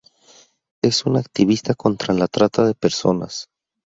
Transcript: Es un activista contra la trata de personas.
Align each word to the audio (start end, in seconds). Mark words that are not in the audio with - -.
Es 0.83 1.05
un 1.05 1.15
activista 1.15 1.75
contra 1.75 2.15
la 2.15 2.27
trata 2.27 2.65
de 2.65 2.73
personas. 2.73 3.47